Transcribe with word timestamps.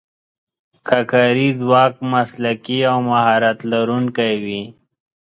که 0.87 0.99
کاري 1.11 1.47
ځواک 1.59 1.93
مسلکي 2.11 2.79
او 2.91 2.97
مهارت 3.09 3.59
لرونکی 3.71 4.33
وي. 4.43 4.63